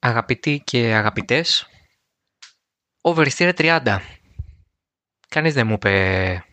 [0.00, 1.66] αγαπητοί και αγαπητές,
[3.02, 3.98] oversteer 30.
[5.28, 6.44] Κανείς δεν μου είπε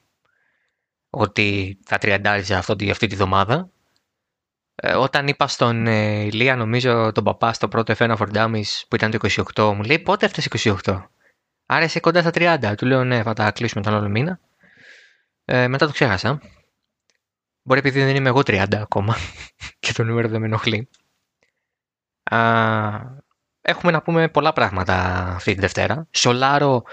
[1.09, 3.69] ότι θα τριαντάριζε αυτή, αυτή τη βδομάδα.
[4.75, 8.95] Ε, όταν είπα στον ε, Ηλία, νομίζω τον παπά στο πρώτο F1 for Dummies που
[8.95, 9.17] ήταν το
[9.55, 10.49] 28, μου λέει πότε έφτασε
[10.83, 11.03] 28.
[11.65, 12.73] Άρα είσαι κοντά στα 30.
[12.77, 14.39] Του λέω ναι, θα τα κλείσουμε τον άλλο μήνα.
[15.45, 16.41] Ε, μετά το ξέχασα.
[17.61, 19.15] Μπορεί επειδή δεν είμαι εγώ 30 ακόμα
[19.79, 20.89] και το νούμερο δεν με ενοχλεί.
[22.23, 23.16] Α,
[23.69, 24.95] έχουμε να πούμε πολλά πράγματα
[25.35, 26.07] αυτή τη Δευτέρα.
[26.11, 26.83] Σολάρο,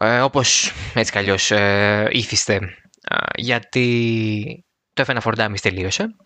[0.00, 2.60] ε, όπως έτσι κι αλλιώς ε, ήθιστε,
[3.34, 6.16] γιατί το F1 for Dummies τελείωσε.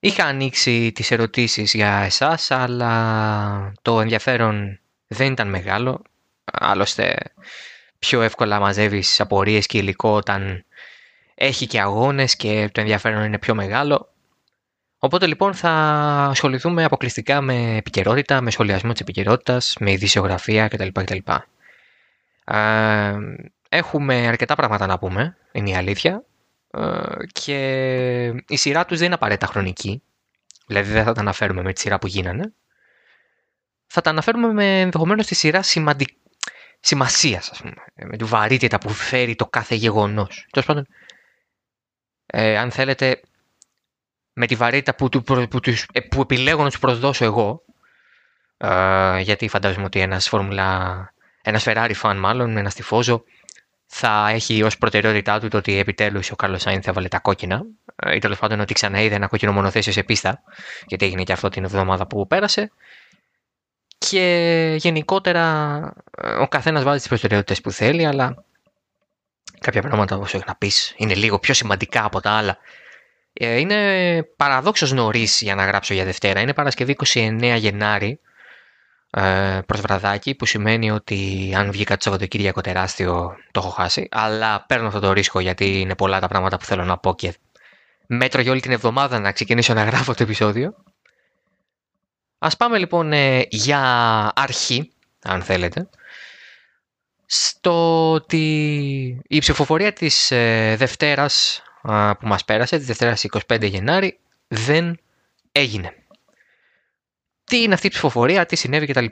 [0.00, 6.02] Είχα ανοίξει τις ερωτήσεις για εσάς, αλλά το ενδιαφέρον δεν ήταν μεγάλο.
[6.44, 7.16] Άλλωστε,
[7.98, 10.64] πιο εύκολα μαζεύεις απορίες και υλικό όταν
[11.34, 14.11] έχει και αγώνες και το ενδιαφέρον είναι πιο μεγάλο.
[15.04, 15.70] Οπότε λοιπόν θα
[16.30, 20.88] ασχοληθούμε αποκλειστικά με επικαιρότητα, με σχολιασμό της επικαιρότητας, με ειδησιογραφία κτλ.
[20.92, 21.18] κτλ.
[23.68, 26.24] έχουμε αρκετά πράγματα να πούμε, είναι η αλήθεια.
[26.70, 27.56] Ε, και
[28.48, 30.02] η σειρά τους δεν είναι απαραίτητα χρονική.
[30.66, 32.52] Δηλαδή δεν θα τα αναφέρουμε με τη σειρά που γίνανε.
[33.86, 36.16] Θα τα αναφέρουμε με ενδεχομένως τη σειρά σημαντική
[36.80, 37.74] σημασίας, ας πούμε.
[37.94, 40.46] Με τη βαρύτητα που φέρει το κάθε γεγονός.
[40.50, 40.86] Τέλος πάντων,
[42.26, 43.20] ε, αν θέλετε,
[44.32, 45.60] με τη βαρύτητα που, που, που,
[45.92, 47.62] ε, που επιλέγω να τους προσδώσω εγώ.
[48.56, 53.24] Ε, γιατί φαντάζομαι ότι ένας Φόρμουλα, ένας Ferrari fan μάλλον, ένας τυφόζο,
[53.86, 57.62] θα έχει ως προτεραιότητά του το ότι επιτέλους ο Κάρλος Σάιν θα βάλει τα κόκκινα.
[57.96, 60.42] Ε, ή τέλος πάντων ότι ξαναείδε ένα κόκκινο μονοθέσιο σε πίστα,
[60.86, 62.72] γιατί έγινε και αυτό την εβδομάδα που πέρασε.
[63.98, 65.44] Και γενικότερα
[66.18, 68.44] ε, ο καθένας βάζει τις προτεραιότητες που θέλει, αλλά
[69.60, 72.58] κάποια πράγματα όπω έχει να πεις είναι λίγο πιο σημαντικά από τα άλλα.
[73.32, 76.40] Ε, είναι παραδόξως νωρίς για να γράψω για Δευτέρα.
[76.40, 78.20] Είναι Παρασκευή 29 Γενάρη
[79.10, 84.64] ε, προς βραδάκι που σημαίνει ότι αν βγήκα το Σαββατοκύριακο τεράστιο το έχω χάσει αλλά
[84.68, 87.34] παίρνω αυτό το ρίσκο γιατί είναι πολλά τα πράγματα που θέλω να πω και
[88.06, 90.74] μέτρο για όλη την εβδομάδα να ξεκινήσω να γράφω το επεισόδιο
[92.44, 93.80] Ας πάμε λοιπόν ε, για
[94.34, 94.92] αρχή
[95.22, 95.88] αν θέλετε
[97.26, 101.62] στο ότι η ψηφοφορία της ε, Δευτέρας
[102.18, 104.98] που μας πέρασε, της Δευτέρας 25 Γενάρη δεν
[105.52, 105.96] έγινε
[107.52, 109.04] τι είναι αυτή η ψηφοφορία, τι συνέβη κτλ.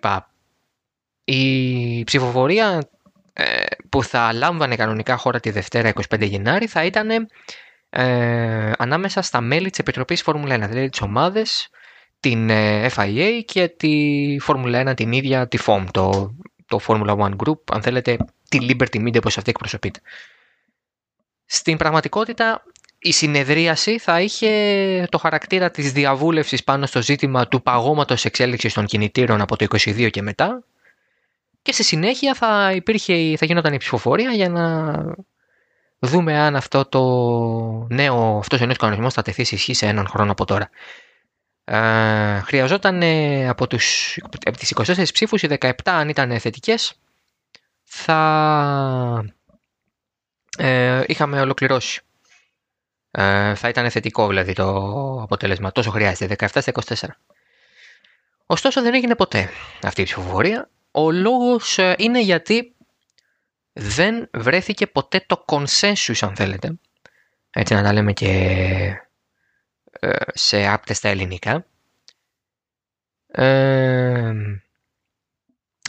[1.24, 2.88] Η ψηφοφορία
[3.32, 7.28] ε, που θα λάμβανε κανονικά χώρα τη Δευτέρα 25 Γενάρη θα ήταν
[7.90, 11.68] ε, ανάμεσα στα μέλη της Επιτροπής Φόρμουλα 1, δηλαδή τις ομάδες,
[12.20, 16.34] την ε, FIA και τη Φόρμουλα 1 την ίδια, τη FOM, το,
[16.66, 18.16] το Formula One Group, αν θέλετε,
[18.48, 20.00] τη Liberty Media όπως αυτή εκπροσωπείται.
[21.52, 22.62] Στην πραγματικότητα
[22.98, 28.86] η συνεδρίαση θα είχε το χαρακτήρα της διαβούλευσης πάνω στο ζήτημα του παγώματος εξέλιξης των
[28.86, 30.64] κινητήρων από το 22 και μετά
[31.62, 34.94] και στη συνέχεια θα, υπήρχε, θα γινόταν η ψηφοφορία για να
[35.98, 37.02] δούμε αν αυτό το
[37.90, 40.70] νέο, αυτός ο νέος κανονισμός θα τεθεί σε ισχύ σε έναν χρόνο από τώρα.
[41.64, 43.02] Ε, χρειαζόταν
[43.48, 46.94] από, τους, από τις 24 ψήφους, οι 17 αν ήταν θετικές,
[47.82, 49.24] θα
[50.58, 52.00] ε, είχαμε ολοκληρώσει.
[53.10, 54.66] Ε, θα ήταν θετικό δηλαδή το
[55.22, 55.72] αποτέλεσμα.
[55.72, 56.48] Τόσο χρειάζεται.
[56.52, 57.08] 17 στα 24.
[58.46, 59.50] Ωστόσο δεν έγινε ποτέ
[59.82, 60.70] αυτή η ψηφοφορία.
[60.90, 62.74] Ο λόγος ε, είναι γιατί
[63.72, 66.72] δεν βρέθηκε ποτέ το consensus αν θέλετε.
[67.50, 68.28] Έτσι να τα λέμε και
[69.90, 71.66] ε, σε άπτες στα ελληνικά.
[73.26, 74.32] Ε,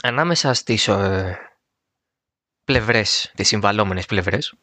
[0.03, 1.39] ανάμεσα στις ε,
[2.63, 4.53] πλευρές, τις συμβαλόμενες πλευρές,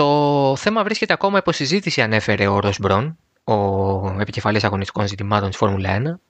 [0.00, 5.58] Το θέμα βρίσκεται ακόμα υπό συζήτηση, ανέφερε ο Ρος Μπρον, ο επικεφαλής αγωνιστικών ζητημάτων της
[5.58, 6.20] Φόρμουλα 1,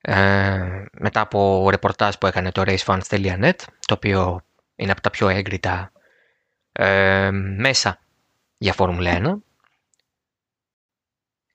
[0.00, 3.54] ε, μετά από ρεπορτάζ που έκανε το racefans.net,
[3.86, 4.40] το οποίο
[4.74, 5.92] είναι από τα πιο έγκριτα
[6.72, 7.98] ε, μέσα
[8.58, 9.34] για Φόρμουλα 1.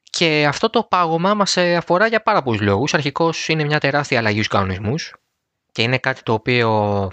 [0.03, 2.93] Και αυτό το πάγωμα μας αφορά για πάρα πολλούς λόγους.
[2.93, 5.13] Αρχικώς είναι μια τεράστια αλλαγή στους κανονισμούς
[5.77, 7.11] και είναι κάτι το οποίο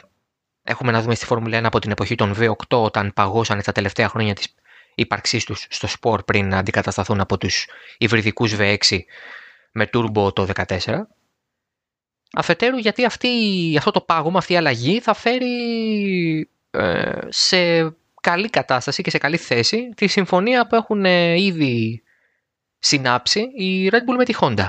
[0.62, 4.08] έχουμε να δούμε στη Φόρμουλα 1 από την εποχή των V8 όταν παγώσανε τα τελευταία
[4.08, 4.54] χρόνια της
[4.94, 7.66] ύπαρξής τους στο σπορ πριν να αντικατασταθούν από τους
[7.98, 8.98] υβριδικούς V6
[9.72, 10.76] με turbo το 14.
[12.32, 13.28] Αφετέρου γιατί αυτή,
[13.78, 17.90] αυτό το πάγωμα, αυτή η αλλαγή θα φέρει ε, σε
[18.20, 22.02] καλή κατάσταση και σε καλή θέση τη συμφωνία που έχουν ε, ήδη
[22.78, 24.68] συνάψει η Red Bull με τη Honda.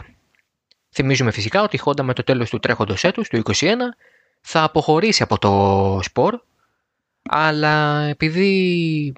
[0.95, 3.75] Θυμίζουμε φυσικά ότι η Honda με το τέλος του τρέχοντος έτους, του 2021,
[4.41, 6.39] θα αποχωρήσει από το σπορ,
[7.29, 9.13] αλλά επειδή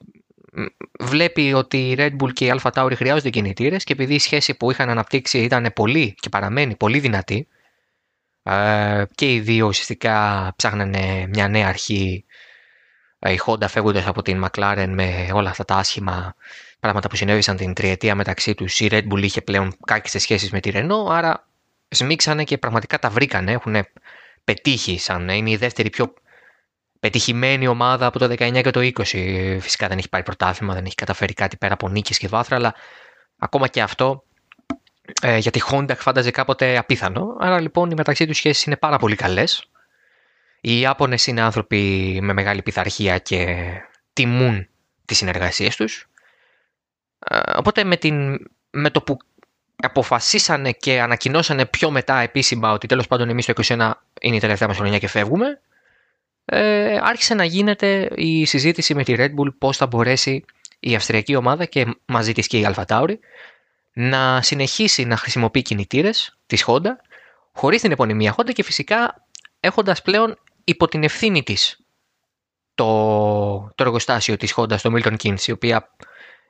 [0.99, 4.53] βλέπει ότι η Red Bull και η Alpha Tauri χρειάζονται κινητήρες και επειδή η σχέση
[4.53, 7.47] που είχαν αναπτύξει ήταν πολύ και παραμένει πολύ δυνατή
[8.43, 12.25] ε, και οι δύο ουσιαστικά ψάχνανε μια νέα αρχή
[13.19, 16.35] ε, η Honda φεύγοντας από την McLaren με όλα αυτά τα άσχημα
[16.79, 20.59] πράγματα που συνέβησαν την τριετία μεταξύ τους η Red Bull είχε πλέον κάκιστες σχέσεις με
[20.59, 21.46] τη Renault άρα
[21.89, 23.75] σμίξανε και πραγματικά τα βρήκανε έχουν
[24.43, 26.13] πετύχει σαν είναι η δεύτερη πιο
[26.99, 29.03] πετυχημένη ομάδα από το 19 και το 20.
[29.59, 32.75] Φυσικά δεν έχει πάρει πρωτάθλημα, δεν έχει καταφέρει κάτι πέρα από νίκη και βάθρα, αλλά
[33.37, 34.23] ακόμα και αυτό
[35.21, 37.35] ε, για τη Honda φάνταζε κάποτε απίθανο.
[37.39, 39.69] Άρα λοιπόν οι μεταξύ τους σχέσεις είναι πάρα πολύ καλές.
[40.61, 43.67] Οι Ιάπωνες είναι άνθρωποι με μεγάλη πειθαρχία και
[44.13, 44.67] τιμούν
[45.05, 46.07] τις συνεργασίες τους.
[47.19, 48.37] Ε, οπότε με, την,
[48.69, 49.17] με το που
[49.83, 53.91] αποφασίσανε και ανακοινώσανε πιο μετά επίσημα ότι τέλος πάντων εμείς το 21
[54.21, 55.61] είναι η τελευταία μας χρονιά και φεύγουμε,
[56.45, 60.45] ε, άρχισε να γίνεται η συζήτηση με τη Red Bull πώς θα μπορέσει
[60.79, 63.15] η αυστριακή ομάδα και μαζί της και η Alpha Tauri
[63.93, 66.91] να συνεχίσει να χρησιμοποιεί κινητήρες της Honda
[67.53, 69.25] χωρίς την επωνυμία Honda και φυσικά
[69.59, 71.79] έχοντας πλέον υπό την ευθύνη της
[72.75, 72.85] το,
[73.75, 75.89] το εργοστάσιο της Honda στο Milton Keynes η οποία,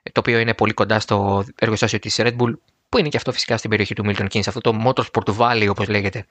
[0.03, 2.53] το οποίο είναι πολύ κοντά στο εργοστάσιο της Red Bull
[2.89, 5.87] που είναι και αυτό φυσικά στην περιοχή του Milton Keynes αυτό το Motorsport Valley όπως
[5.87, 6.25] λέγεται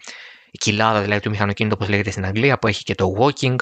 [0.50, 3.56] η κοιλάδα δηλαδή του μηχανοκίνητου όπως λέγεται στην Αγγλία που έχει και το walking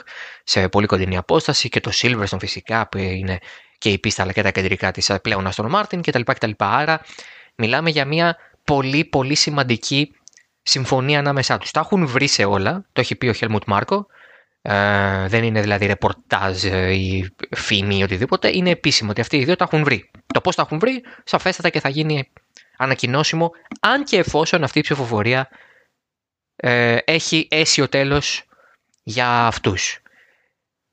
[0.45, 3.39] σε πολύ κοντινή απόσταση και το Silverstone φυσικά που είναι
[3.79, 6.21] και η πίστα αλλά και τα κεντρικά της πλέον Aston Martin κτλ.
[6.21, 6.51] κτλ.
[6.57, 7.01] Άρα
[7.55, 10.11] μιλάμε για μια πολύ πολύ σημαντική
[10.63, 11.71] συμφωνία ανάμεσά τους.
[11.71, 14.07] Τα έχουν βρει σε όλα, το έχει πει ο Helmut Μάρκο,
[14.63, 19.57] ε, δεν είναι δηλαδή ρεπορτάζ ή φήμη ή οτιδήποτε, είναι επίσημο ότι αυτοί οι δύο
[19.57, 20.11] τα έχουν βρει.
[20.27, 22.29] Το πώς τα έχουν βρει, σαφέστατα και θα γίνει
[22.77, 23.51] ανακοινώσιμο,
[23.81, 25.49] αν και εφόσον αυτή η ψηφοφορία
[26.57, 28.45] ε, έχει αίσιο τέλος
[29.03, 29.99] για αυτούς.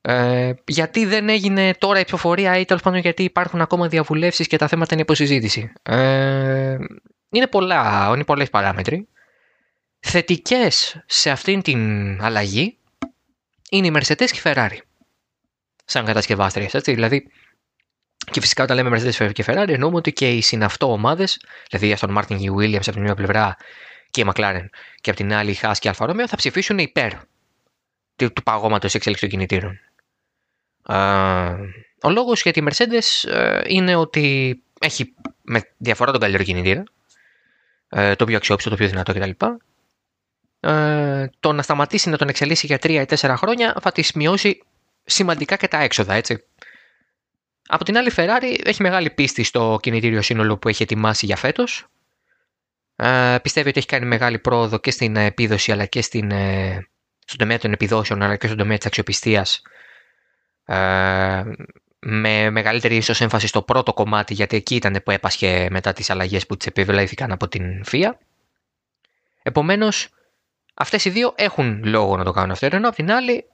[0.02, 4.58] Ε, γιατί δεν έγινε τώρα η ψηφοφορία ή τέλος πάντων γιατί υπάρχουν ακόμα διαβουλεύσεις και
[4.58, 5.72] τα θέματα είναι υποσυζήτηση.
[5.84, 6.78] Ε,
[7.30, 9.08] είναι, πολλά, είναι πολλές παράμετροι.
[10.00, 12.78] Θετικές σε αυτήν την αλλαγή
[13.70, 14.78] είναι οι Mercedes και η Ferrari.
[15.86, 16.94] Σαν κατασκευάστριες, έτσι.
[16.94, 17.32] Δηλαδή,
[18.32, 21.40] και φυσικά όταν λέμε Mercedes και Ferrari εννοούμε ότι και οι συναυτό ομάδες,
[21.70, 23.58] δηλαδή η Aston Martin και η Williams από την μία πλευρά
[24.12, 24.66] και η McLaren
[25.02, 27.12] και από την άλλη η Haas και η Alfa Romeo θα ψηφίσουν υπέρ
[28.16, 29.80] του, του παγώματος εξέλιξης των κινητήρων.
[32.02, 36.84] ο λόγος για τη Mercedes ε, είναι ότι έχει με διαφορά τον καλύτερο κινητήρα,
[37.90, 39.46] ε, το πιο αξιόπιστο, το πιο δυνατό κτλ.
[40.60, 44.64] Ε, το να σταματήσει να τον εξελίσσει για 3 ή 4 χρόνια θα της μειώσει
[45.04, 46.44] σημαντικά και τα έξοδα, έτσι.
[47.68, 51.86] Από την άλλη, Ferrari έχει μεγάλη πίστη στο κινητήριο σύνολο που έχει ετοιμάσει για φέτος
[53.04, 56.88] ε, πιστεύει ότι έχει κάνει μεγάλη πρόοδο και στην επίδοση αλλά και στην, ε,
[57.26, 59.62] στον τομέα των επιδόσεων αλλά και στον τομέα της αξιοπιστίας
[60.66, 61.44] ε,
[62.00, 66.46] με μεγαλύτερη ίσως έμφαση στο πρώτο κομμάτι γιατί εκεί ήταν που έπασχε μετά τις αλλαγές
[66.46, 68.18] που τις επιβλήθηκαν από την ΦΙΑ.
[69.42, 70.10] Επομένως,
[70.74, 73.46] αυτές οι δύο έχουν λόγο να το κάνουν αυτό, ενώ απ' την άλλη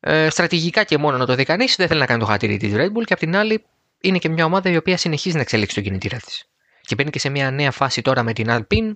[0.00, 2.72] ε, στρατηγικά και μόνο να το δει κανείς, δεν θέλει να κάνει το χατήρι της
[2.76, 3.64] Red Bull και απ' την άλλη
[4.00, 6.48] είναι και μια ομάδα η οποία συνεχίζει να εξελίξει τον κινητήρα της
[6.88, 8.92] και μπαίνει και σε μια νέα φάση τώρα με την Alpine,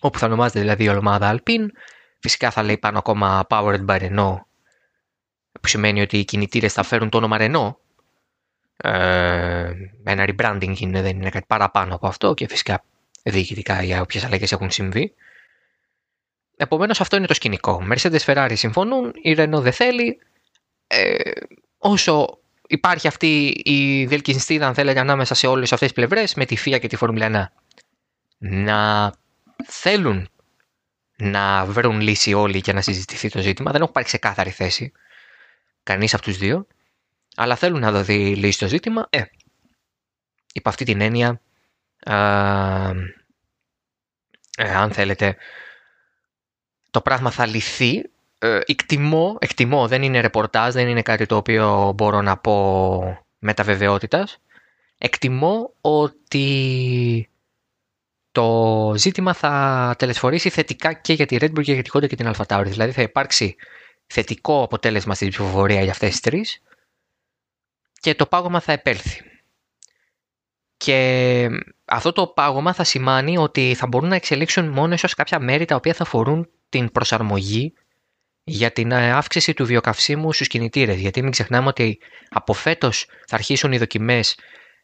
[0.00, 1.66] όπου θα ονομάζεται δηλαδή η ομάδα Alpine.
[2.20, 4.40] Φυσικά θα λέει πάνω ακόμα Powered by Renault,
[5.60, 7.74] που σημαίνει ότι οι κινητήρες θα φέρουν το όνομα Renault.
[8.76, 9.72] Ε,
[10.04, 12.84] ένα rebranding είναι, δεν είναι κάτι παραπάνω από αυτό και φυσικά
[13.22, 15.14] διοικητικά για όποιες αλλαγές έχουν συμβεί.
[16.56, 17.86] Επομένως, αυτό είναι το σκηνικό.
[17.90, 20.18] Mercedes Ferrari συμφωνούν, η Renault δεν θέλει.
[20.86, 21.30] Ε,
[21.78, 26.56] όσο υπάρχει αυτή η διελκυστίδα, αν θέλετε, ανάμεσα σε όλες αυτές τις πλευρές, με τη
[26.64, 27.44] FIA και τη Φόρμουλα 1.
[28.38, 29.12] Να
[29.64, 30.28] θέλουν
[31.16, 33.70] να βρουν λύση όλοι και να συζητηθεί το ζήτημα.
[33.70, 34.92] Δεν έχουν πάρει ξεκάθαρη θέση
[35.82, 36.66] κανείς από τους δύο,
[37.36, 39.06] αλλά θέλουν να δοθεί λύση στο ζήτημα.
[39.10, 39.22] Ε,
[40.52, 41.40] υπ' αυτή την έννοια,
[41.98, 42.12] ε,
[44.56, 45.36] αν θέλετε,
[46.96, 48.02] το πράγμα θα λυθεί
[48.38, 53.54] ε, εκτιμώ, εκτιμώ, δεν είναι ρεπορτάζ, δεν είναι κάτι το οποίο μπορώ να πω με
[53.54, 54.38] τα βεβαιότητας.
[54.98, 57.28] Εκτιμώ ότι
[58.32, 62.16] το ζήτημα θα τελεσφορήσει θετικά και για τη Red Bull και για τη Honda και
[62.16, 62.66] την Alpha Tauri.
[62.66, 63.56] Δηλαδή θα υπάρξει
[64.06, 66.62] θετικό αποτέλεσμα στην ψηφοφορία για αυτές τις τρεις
[68.00, 69.22] και το πάγωμα θα επέλθει.
[70.76, 71.48] Και
[71.86, 75.74] αυτό το πάγωμα θα σημάνει ότι θα μπορούν να εξελίξουν μόνο ίσως κάποια μέρη τα
[75.74, 77.72] οποία θα αφορούν την προσαρμογή
[78.48, 81.00] για την ε, αύξηση του βιοκαυσίμου στους κινητήρες.
[81.00, 84.38] Γιατί μην ξεχνάμε ότι από φέτος θα αρχίσουν οι δοκιμές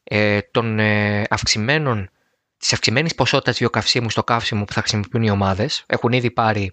[0.04, 2.11] ε, των ε, αυξημένων,
[2.59, 5.85] της αυξημένης ποσότητας βιοκαυσίμου στο καύσιμο που θα χρησιμοποιούν οι ομάδες.
[5.87, 6.73] Έχουν ήδη πάρει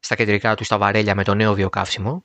[0.00, 2.24] στα κεντρικά τους τα βαρέλια με το νέο βιοκαύσιμο.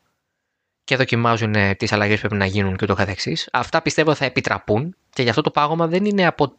[0.84, 3.50] και δοκιμάζουν τις αλλαγές που πρέπει να γίνουν και το καθεξής.
[3.52, 6.56] Αυτά πιστεύω θα επιτραπούν και γι' αυτό το πάγωμα δεν είναι από...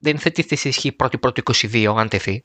[0.00, 1.42] δεν θέτει σε ισχύ πρώτη πρώτη
[1.72, 2.42] 22 αν τεθεί,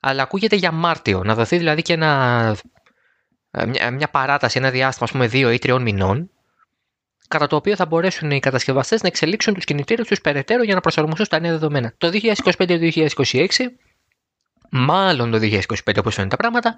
[0.00, 2.56] αλλά ακούγεται για Μάρτιο, να δοθεί δηλαδή και ένα,
[3.66, 6.30] μια, μια παράταση, ένα διάστημα ας πούμε δύο ή τριών μηνών,
[7.28, 10.80] κατά το οποίο θα μπορέσουν οι κατασκευαστές να εξελίξουν τους κινητήρες τους περαιτέρω για να
[10.80, 11.94] προσαρμοστούν στα νέα δεδομένα.
[11.98, 12.10] Το
[12.56, 13.46] 2025-2026,
[14.70, 15.60] μάλλον το 2025
[15.98, 16.74] όπως φαίνονται τα πράγματα,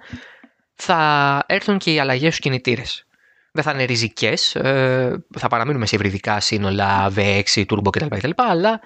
[0.73, 3.05] θα έρθουν και οι αλλαγές στους κινητήρες.
[3.51, 8.29] Δεν θα είναι ριζικές, ε, θα παραμείνουμε σε υβριδικά σύνολα V6, Turbo κτλ.
[8.35, 8.79] αλλά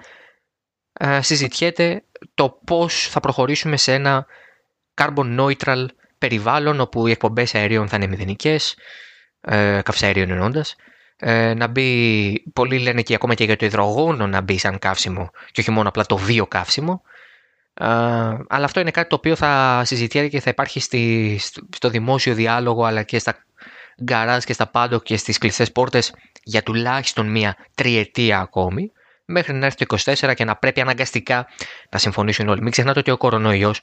[0.92, 2.02] ε, συζητιέται
[2.34, 4.26] το πώς θα προχωρήσουμε σε ένα
[4.94, 5.86] carbon neutral
[6.18, 8.76] περιβάλλον όπου οι εκπομπές αερίων θα είναι μηδενικές,
[9.40, 10.76] ε, καυσαέριων εννοώντας,
[11.16, 15.30] ε, να μπει, πολλοί λένε και ακόμα και για το υδρογόνο να μπει σαν καύσιμο
[15.52, 17.02] και όχι μόνο απλά το βιοκαύσιμο.
[17.74, 17.86] Ε,
[18.48, 21.40] αλλά αυτό είναι κάτι το οποίο θα συζητιέται και θα υπάρχει στη,
[21.74, 23.44] στο δημόσιο διάλογο αλλά και στα
[24.02, 28.92] γκαράζ και στα πάντο και στις κλειστές πόρτες για τουλάχιστον μία τριετία ακόμη
[29.32, 31.46] μέχρι να έρθει το 24 και να πρέπει αναγκαστικά
[31.90, 32.62] να συμφωνήσουν όλοι.
[32.62, 33.82] Μην ξεχνάτε ότι ο κορονοϊός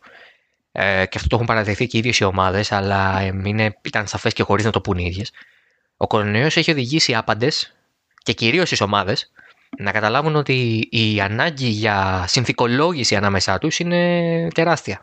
[0.72, 4.08] ε, και αυτό το έχουν παραδεχθεί και οι ίδιες οι ομάδες αλλά ε, είναι, ήταν
[4.08, 5.32] σαφές και χωρίς να το πούν οι ίδιες
[6.02, 7.76] ο κορονοϊός έχει οδηγήσει άπαντες
[8.24, 9.32] και κυρίως τις ομάδες
[9.78, 15.02] να καταλάβουν ότι η ανάγκη για συνθηκολόγηση ανάμεσά τους είναι τεράστια.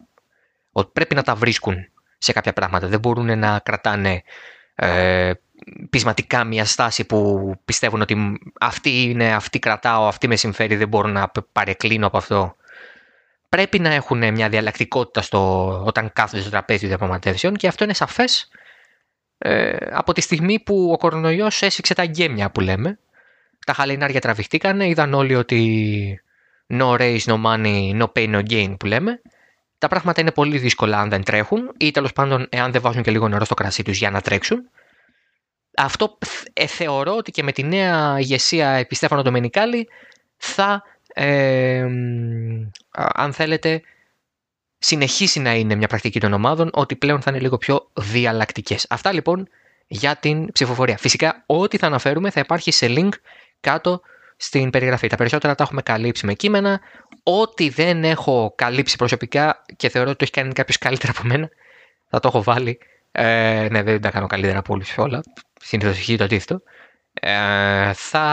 [0.72, 1.88] Ότι πρέπει να τα βρίσκουν
[2.18, 2.86] σε κάποια πράγματα.
[2.86, 4.22] Δεν μπορούν να κρατάνε
[4.74, 5.32] ε,
[5.90, 11.08] πεισματικά μια στάση που πιστεύουν ότι αυτή είναι, αυτή κρατάω, αυτή με συμφέρει, δεν μπορώ
[11.08, 12.56] να παρεκκλίνω από αυτό.
[13.48, 18.48] Πρέπει να έχουν μια διαλλακτικότητα στο, όταν κάθονται στο τραπέζι διαπραγματεύσεων και αυτό είναι σαφές
[19.38, 22.98] ε, από τη στιγμή που ο κορονοϊός έσυξε τα γκέμια που λέμε.
[23.66, 26.20] Τα χαλινάρια τραβηχτήκανε, είδαν όλοι ότι
[26.68, 29.20] no race, no money, no pay, no gain που λέμε.
[29.78, 33.10] Τα πράγματα είναι πολύ δύσκολα αν δεν τρέχουν ή τέλος πάντων εάν δεν βάζουν και
[33.10, 34.68] λίγο νερό στο κρασί τους για να τρέξουν.
[35.76, 36.18] Αυτό
[36.52, 39.88] ε, θεωρώ ότι και με τη νέα ηγεσία επί Στέφανο Ντομενικάλη
[40.36, 40.82] θα,
[41.14, 41.86] ε,
[42.92, 43.82] αν θέλετε,
[44.78, 48.86] συνεχίσει να είναι μια πρακτική των ομάδων ότι πλέον θα είναι λίγο πιο διαλλακτικές.
[48.88, 49.48] Αυτά λοιπόν
[49.86, 50.96] για την ψηφοφορία.
[50.96, 53.10] Φυσικά ό,τι θα αναφέρουμε θα υπάρχει σε link
[53.60, 54.00] κάτω
[54.36, 55.06] στην περιγραφή.
[55.06, 56.80] Τα περισσότερα τα έχουμε καλύψει με κείμενα.
[57.22, 61.48] Ό,τι δεν έχω καλύψει προσωπικά και θεωρώ ότι το έχει κάνει κάποιος καλύτερα από μένα,
[62.08, 62.78] θα το έχω βάλει.
[63.18, 65.20] Ε, ναι, δεν τα κάνω καλύτερα από όλους όλα.
[65.60, 66.62] Συνήθως ισχύει το αντίθετο.
[67.12, 68.24] Ε, θα,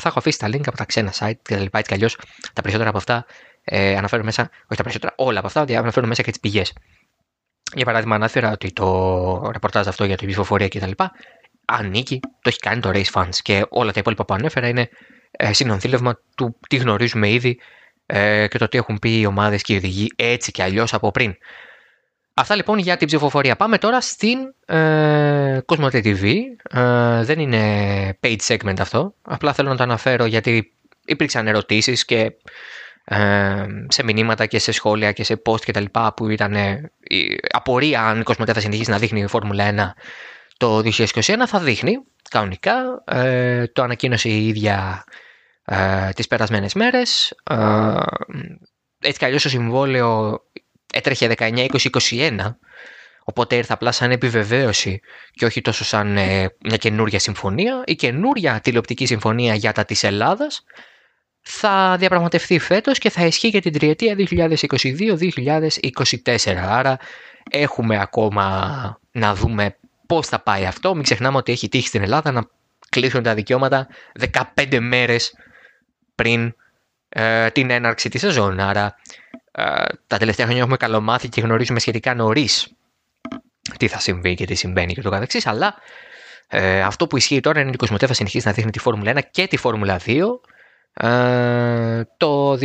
[0.00, 1.78] θα έχω αφήσει τα link από τα ξένα site και τα λοιπά.
[1.78, 2.16] Έτσι κι αλλιώς
[2.52, 3.26] τα περισσότερα από αυτά
[3.64, 6.72] ε, αναφέρω μέσα, όχι τα περισσότερα, όλα από αυτά, αναφέρω μέσα και τις πηγές.
[7.74, 10.90] Για παράδειγμα, ανάφερα ότι το ρεπορτάζ αυτό για την ψηφοφορία κτλ.
[11.64, 14.88] ανήκει, το έχει κάνει το Race Funds και όλα τα υπόλοιπα που ανέφερα είναι
[15.30, 17.60] ε, συνονθήλευμα του τι γνωρίζουμε ήδη
[18.06, 21.10] ε, και το τι έχουν πει οι ομάδες και οι οδηγοί έτσι και αλλιώς από
[21.10, 21.36] πριν.
[22.34, 23.56] Αυτά λοιπόν για την ψηφοφορία.
[23.56, 26.34] Πάμε τώρα στην ε, Cosmote TV.
[26.70, 29.14] Ε, δεν είναι paid segment αυτό.
[29.22, 30.72] Απλά θέλω να το αναφέρω γιατί
[31.04, 32.32] υπήρξαν ερωτήσεις και
[33.88, 36.54] σε μηνύματα και σε σχόλια και σε post και τα λοιπά που ήταν
[37.00, 40.00] η απορία αν η Κοσμοτέ θα συνεχίσει να δείχνει η Φόρμουλα 1
[40.56, 41.12] το 2021
[41.46, 41.98] θα δείχνει
[42.30, 45.04] κανονικά ε, το ανακοίνωσε η ίδια
[45.64, 47.56] ε, τις περασμένες μέρες ε,
[49.00, 50.40] έτσι κι αλλιώς το συμβόλαιο
[50.94, 52.54] έτρεχε 19-20-21
[53.24, 55.00] οπότε ήρθε απλά σαν επιβεβαίωση
[55.32, 60.02] και όχι τόσο σαν ε, μια καινούρια συμφωνία η καινούρια τηλεοπτική συμφωνία για τα της
[60.02, 60.64] Ελλάδας
[61.46, 66.54] θα διαπραγματευτεί φέτος και θα ισχύει για την τριετία 2022-2024.
[66.56, 66.98] Άρα
[67.50, 70.94] έχουμε ακόμα να δούμε πώς θα πάει αυτό.
[70.94, 72.42] Μην ξεχνάμε ότι έχει τύχει στην Ελλάδα να
[72.88, 73.88] κλείσουν τα δικαιώματα
[74.56, 75.34] 15 μέρες
[76.14, 76.54] πριν
[77.08, 78.60] ε, την έναρξη της σεζόν.
[78.60, 78.94] Άρα ε,
[80.06, 82.74] τα τελευταία χρόνια έχουμε καλομάθει και γνωρίζουμε σχετικά νωρίς
[83.78, 85.46] τι θα συμβεί και τι συμβαίνει και το καθεξής.
[85.46, 85.74] Αλλά
[86.48, 89.12] ε, αυτό που ισχύει τώρα είναι ότι η Κοσμοτέ θα συνεχίσει να δείχνει τη Φόρμουλα
[89.12, 90.22] 1 και τη Φόρμουλα 2
[90.92, 92.58] ε, το 2021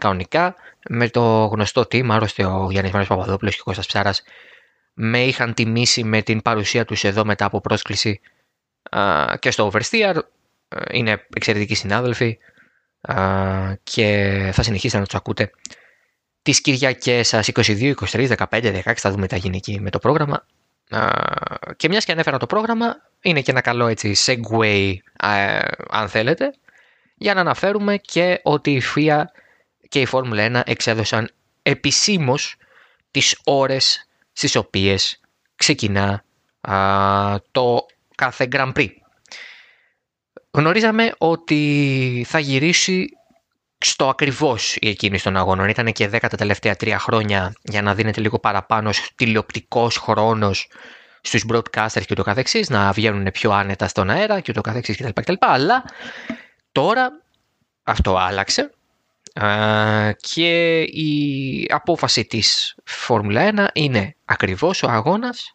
[0.00, 0.54] κανονικά
[0.88, 4.22] με το γνωστό team, άρρωστε ο Γιάννης Μάριος Παπαδόπουλος και ο Κώστας Ψάρας
[4.94, 8.20] με είχαν τιμήσει με την παρουσία τους εδώ μετά από πρόσκληση
[8.90, 10.16] ε, και στο Oversteer
[10.68, 12.38] ε, είναι εξαιρετικοί συνάδελφοι
[13.82, 15.50] και θα συνεχίσετε να τους ακούτε
[16.42, 20.46] τις Κυριακές σας 22, 23, 15, 16 θα δούμε τα γίνει εκεί με το πρόγραμμα
[21.76, 24.94] και μιας και ανέφερα το πρόγραμμα, είναι και ένα καλό έτσι segue
[25.90, 26.54] αν θέλετε,
[27.14, 29.22] για να αναφέρουμε και ότι η FIA
[29.88, 31.30] και η Φόρμουλα 1 εξέδωσαν
[31.62, 32.56] επισήμως
[33.10, 35.20] τις ώρες στις οποίες
[35.56, 36.24] ξεκινά
[37.50, 38.88] το κάθε Grand Prix.
[40.52, 43.08] Γνωρίζαμε ότι θα γυρίσει
[43.78, 45.68] στο ακριβώς η εκείνη των αγώνων.
[45.68, 50.68] Ήταν και 10 τα τελευταία τρία χρόνια για να δίνεται λίγο παραπάνω τηλεοπτικός χρόνος
[51.20, 55.32] στους broadcasters και το καθεξής, να βγαίνουν πιο άνετα στον αέρα και το καθεξής κτλ.
[55.38, 55.84] Αλλά
[56.72, 57.22] τώρα
[57.82, 58.70] αυτό άλλαξε
[60.20, 65.54] και η απόφαση της Φόρμουλα 1 είναι ακριβώς ο αγώνας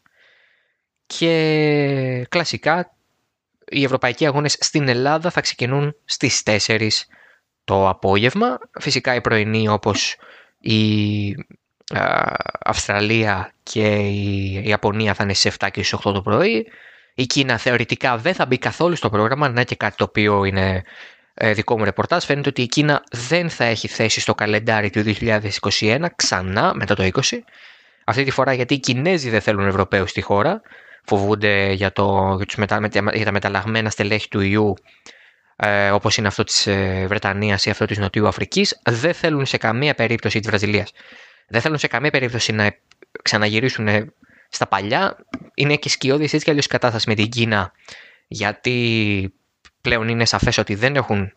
[1.06, 2.95] και κλασικά
[3.70, 6.90] οι ευρωπαϊκοί αγώνες στην Ελλάδα θα ξεκινούν στις 4
[7.64, 8.58] το απόγευμα.
[8.80, 10.16] Φυσικά οι πρωινοί όπως
[10.60, 11.36] η
[12.64, 16.68] Αυστραλία και η Ιαπωνία θα είναι στις 7 και στις 8 το πρωί.
[17.16, 20.84] Η Κίνα θεωρητικά δεν θα μπει καθόλου στο πρόγραμμα, να και κάτι το οποίο είναι
[21.34, 22.24] ε, δικό μου ρεπορτάζ.
[22.24, 27.10] Φαίνεται ότι η Κίνα δεν θα έχει θέση στο καλεντάρι του 2021 ξανά μετά το
[27.14, 27.22] 20.
[28.04, 30.62] Αυτή τη φορά γιατί οι Κινέζοι δεν θέλουν Ευρωπαίους στη χώρα.
[31.06, 34.74] Φοβούνται για, το, για, τους μετα, για τα μεταλλαγμένα στελέχη του ιού
[35.56, 38.82] ε, όπως είναι αυτό της ε, Βρετανίας ή αυτό της Νοτιού Αφρικής.
[38.84, 40.92] Δεν θέλουν σε καμία περίπτωση της Βραζιλίας
[41.48, 42.76] δεν θέλουν σε καμία περίπτωση να
[43.22, 44.14] ξαναγυρίσουν
[44.50, 45.18] στα παλιά.
[45.54, 47.72] Είναι και σκιώδης έτσι κι αλλιώς κατάσταση με την Κίνα,
[48.28, 49.34] γιατί
[49.82, 51.32] πλέον είναι σαφές ότι δεν έχουν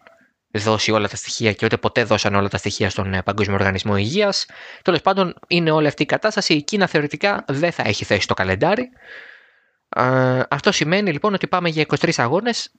[0.50, 3.96] δώσει όλα τα στοιχεία και ούτε ποτέ δώσαν όλα τα στοιχεία στον ε, Παγκόσμιο Οργανισμό
[3.96, 4.46] Υγείας.
[4.82, 6.54] Τέλος πάντων, είναι όλη αυτή η κατάσταση.
[6.54, 8.88] Η Κίνα θεωρητικά δεν θα έχει θέση στο καλεντάρι.
[10.48, 12.72] Αυτό σημαίνει λοιπόν ότι πάμε για 23 αγώνες.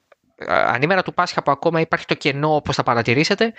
[0.48, 3.54] Ανήμερα του Πάσχα που ακόμα υπάρχει το κενό όπως θα παρατηρήσετε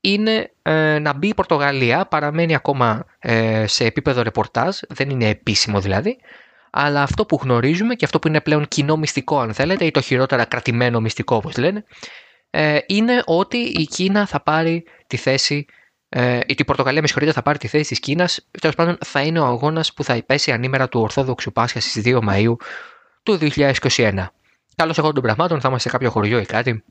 [0.00, 5.80] είναι ε, να μπει η Πορτογαλία, παραμένει ακόμα ε, σε επίπεδο ρεπορτάζ, δεν είναι επίσημο
[5.80, 6.18] δηλαδή,
[6.70, 10.00] αλλά αυτό που γνωρίζουμε και αυτό που είναι πλέον κοινό μυστικό αν θέλετε ή το
[10.00, 11.84] χειρότερα κρατημένο μυστικό όπως λένε,
[12.50, 15.66] ε, είναι ότι η Κίνα θα πάρει τη θέση
[16.08, 19.40] ε, η Πορτογαλία με συγχωρείτε θα πάρει τη θέση της Κίνας τέλος πάντων θα είναι
[19.40, 22.54] ο αγώνας που θα υπέσει ανήμερα του Ορθόδοξου Πάσχα στις 2 Μαΐου
[23.22, 24.26] του 2021.
[24.76, 26.84] Καλώς εγώ των πραγμάτων θα είμαστε σε κάποιο χωριό ή κάτι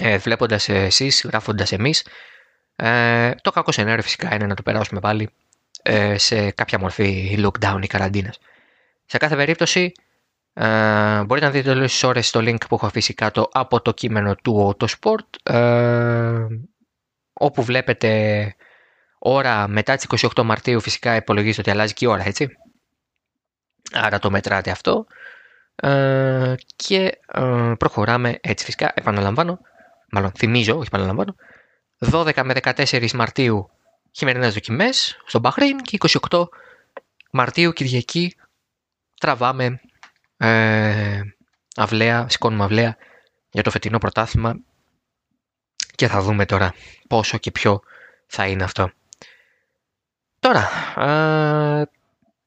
[0.00, 2.06] ε, βλέποντας εσείς, γράφοντας εμείς.
[2.76, 5.30] Ε, το κακό σενάριο φυσικά είναι να το περάσουμε πάλι
[5.82, 8.38] ε, σε κάποια μορφή lockdown ή καραντίνας.
[9.06, 9.92] Σε κάθε περίπτωση
[10.52, 13.92] ε, μπορείτε να δείτε όλες τις ώρες στο link που έχω αφήσει κάτω από το
[13.92, 16.46] κείμενο του Autosport ε,
[17.42, 18.54] όπου βλέπετε
[19.18, 22.48] ώρα μετά τις 28 Μαρτίου φυσικά υπολογίζεται ότι αλλάζει και η ώρα έτσι.
[23.92, 25.06] Άρα το μετράτε αυτό.
[25.74, 29.60] Ε, και ε, προχωράμε έτσι φυσικά, επαναλαμβάνω,
[30.10, 31.34] μάλλον θυμίζω, όχι παραλαμβάνω,
[32.10, 33.70] 12 με 14 Μαρτίου
[34.12, 35.98] χειμερινές δοκιμές στο Μπαχρέιν και
[36.28, 36.44] 28
[37.30, 38.36] Μαρτίου Κυριακή
[39.20, 39.80] τραβάμε
[40.36, 41.20] ε,
[41.76, 42.96] αυλαία, σηκώνουμε αυλαία
[43.50, 44.56] για το φετινό πρωτάθλημα
[46.00, 46.74] και θα δούμε τώρα
[47.08, 47.80] πόσο και ποιο
[48.26, 48.90] θα είναι αυτό.
[50.38, 51.82] Τώρα, ε,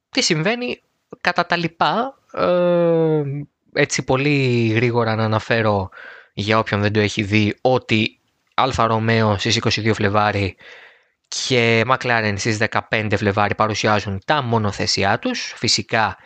[0.10, 0.82] τι συμβαίνει
[1.22, 3.22] κατά τα λοιπά, ε,
[3.74, 5.89] έτσι πολύ γρήγορα να αναφέρω
[6.34, 8.20] για όποιον δεν το έχει δει ότι
[8.54, 10.56] Alfa Romeo στις 22 Φλεβάρι
[11.28, 12.58] και McLaren στις
[12.89, 15.54] 15 Φλεβάρι παρουσιάζουν τα μονοθέσιά τους.
[15.56, 16.18] Φυσικά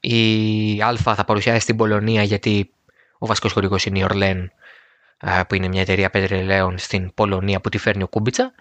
[0.00, 2.70] η Αλφα θα παρουσιάσει στην Πολωνία γιατί
[3.18, 4.44] ο βασικός χορηγός είναι η Orlen
[5.48, 8.52] που είναι μια εταιρεία πετρελαίων στην Πολωνία που τη φέρνει ο Κούμπιτσα.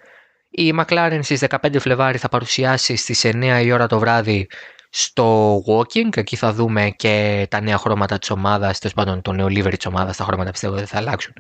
[0.50, 4.48] Η McLaren στις 15 Φλεβάρι θα παρουσιάσει στις 9 η ώρα το βράδυ
[4.90, 6.18] στο Woking.
[6.18, 9.86] Εκεί θα δούμε και τα νέα χρώματα της ομάδας, τέλος πάντων το νέο livery της
[9.86, 10.18] ομάδας.
[10.18, 11.34] Τα χρώματα πιστεύω δεν θα αλλάξουν.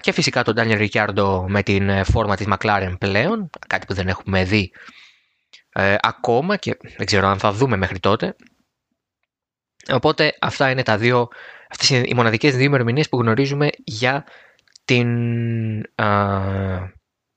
[0.00, 4.44] Και φυσικά τον Daniel Ricciardo με την φόρμα της McLaren πλέον, κάτι που δεν έχουμε
[4.44, 4.72] δει
[5.76, 8.36] ε, ακόμα και δεν ξέρω αν θα δούμε μέχρι τότε.
[9.92, 11.28] Οπότε αυτά είναι τα δύο,
[11.74, 14.24] αυτές είναι οι μοναδικές δύο ημερομηνίες που γνωρίζουμε για
[14.84, 15.08] την,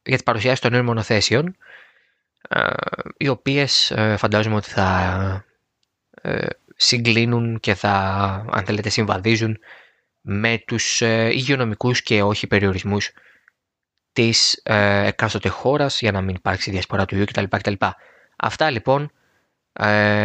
[0.03, 1.57] για τις παρουσιάσεις των νέων μονοθέσεων.
[2.49, 2.69] Ε,
[3.17, 5.45] οι οποίες ε, φαντάζομαι ότι θα
[6.21, 7.91] ε, συγκλίνουν και θα,
[8.51, 9.59] αν θέλετε, συμβαδίζουν
[10.21, 13.11] με τους υγειονομικούς και όχι περιορισμούς
[14.13, 17.43] της εκάστοτε χώρας για να μην υπάρξει διασπορά του ιού κτλ.
[17.49, 17.73] κτλ.
[18.35, 19.11] Αυτά λοιπόν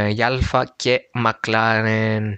[0.08, 2.34] για Αλφα και McLaren.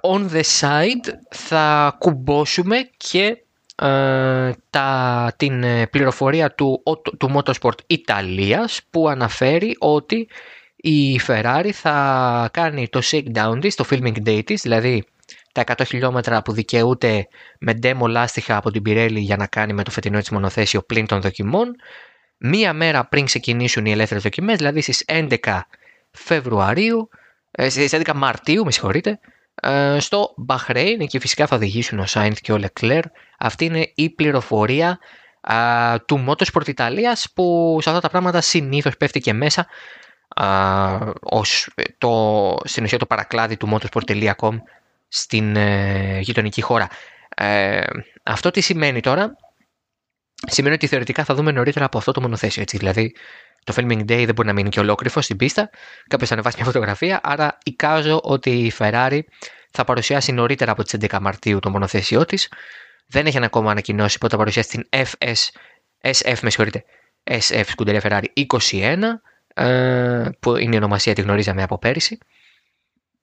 [0.00, 3.44] On the side θα κουμπώσουμε και
[3.82, 6.82] ε, τα, την ε, πληροφορία του,
[7.18, 10.28] του Motorsport Ιταλίας που αναφέρει ότι
[10.76, 15.04] η Ferrari θα κάνει το shakedown της, το filming day της, δηλαδή
[15.52, 19.82] τα 100 χιλιόμετρα που δικαιούται με demo λάστιχα από την Pirelli για να κάνει με
[19.82, 21.74] το φετινό της μονοθέσιο πλην των δοκιμών,
[22.36, 25.36] μία μέρα πριν ξεκινήσουν οι ελεύθερες δοκιμές, δηλαδή στις 11
[26.10, 27.08] Φεβρουαρίου,
[27.50, 29.16] ε, στις 11 Μαρτίου, με συγχωρείτε, ε,
[29.98, 33.02] στο Bahrain, εκεί φυσικά θα οδηγήσουν ο Σάινθ και ο Leclerc.
[33.38, 34.98] Αυτή είναι η πληροφορία
[35.40, 35.56] α,
[36.06, 39.66] του Motorsport Ιταλίας που σε αυτά τα πράγματα συνήθως πέφτει και μέσα
[40.28, 44.56] α, ως το, στην ουσία το παρακλάδι του motorsport.com
[45.08, 46.88] στην ε, γειτονική χώρα.
[47.36, 47.82] Ε,
[48.22, 49.36] αυτό τι σημαίνει τώρα;
[50.46, 52.62] Σημαίνει ότι θεωρητικά θα δούμε νωρίτερα από αυτό το μονοθέσιο.
[52.62, 52.76] Έτσι.
[52.76, 53.14] Δηλαδή,
[53.64, 55.70] το filming day δεν μπορεί να μείνει και ολόκληρο στην πίστα.
[56.08, 57.20] Κάποιος θα ανεβάσει μια φωτογραφία.
[57.22, 59.20] Άρα, εικάζω ότι η Ferrari
[59.70, 62.52] θα παρουσιάσει νωρίτερα από τις 11 Μαρτίου το μονοθέσιό της.
[63.06, 65.34] Δεν έχει ακόμα ανακοινώσει πότε θα παρουσιάσει την FS,
[66.00, 66.84] SF, με συγχωρείτε,
[67.30, 68.24] SF Scuderia Ferrari
[68.70, 69.02] 21,
[69.54, 72.18] ε, που είναι η ονομασία, τη γνωρίζαμε από πέρυσι.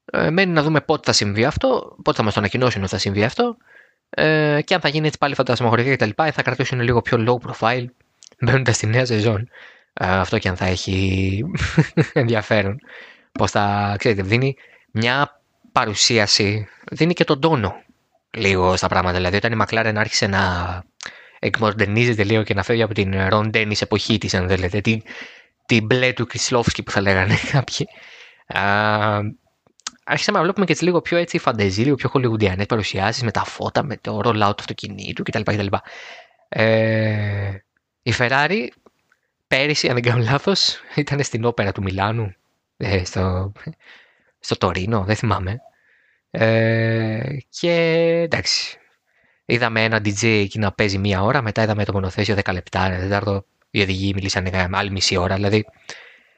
[0.06, 2.98] Ε, μένει να δούμε πότε θα συμβεί αυτό, πότε θα μας το ανακοινώσουν ότι θα
[2.98, 3.58] συμβεί αυτό.
[4.10, 6.24] Ε, και αν θα γίνει έτσι πάλι φαντασμαγωγικά κτλ.
[6.32, 7.86] θα κρατήσουν λίγο πιο low profile
[8.40, 9.50] μπαίνοντας στη νέα σεζόν.
[9.94, 11.44] Ε, αυτό και αν θα έχει
[12.14, 12.80] ενδιαφέρον.
[13.32, 14.56] Πώς θα, ξέρετε, δίνει
[14.92, 17.74] μια παρουσίαση, δίνει και τον τόνο
[18.32, 19.18] λίγο στα πράγματα.
[19.18, 20.84] Δηλαδή, όταν η McLaren άρχισε να
[21.40, 25.02] εκμορντενίζεται λίγο και να φεύγει από την Ron Dennis εποχή της, αν θέλετε, την,
[25.66, 27.88] την μπλε του Κρισλόφσκι που θα λέγανε κάποιοι.
[30.04, 33.44] άρχισαμε να βλέπουμε και έτσι λίγο πιο έτσι φαντεζή, λίγο πιο χολιγουντιανές παρουσιάσεις με τα
[33.44, 35.42] φώτα, με το roll out του αυτοκινήτου κτλ.
[35.42, 35.76] κτλ.
[36.50, 37.52] Ε,
[38.02, 38.68] η Ferrari
[39.52, 42.34] πέρυσι, αν δεν κάνω λάθος, ήταν στην όπερα του Μιλάνου,
[42.78, 43.52] ε, στο,
[44.40, 45.62] στο Τωρίνο, δεν θυμάμαι.
[46.32, 47.72] Ε, και
[48.24, 48.78] εντάξει,
[49.46, 53.46] είδαμε ένα DJ εκεί να παίζει μία ώρα, μετά είδαμε το μονοθέσιο 10 λεπτά, τετάρτο,
[53.72, 55.66] οι οδηγοί μιλήσανε άλλη μισή ώρα, δηλαδή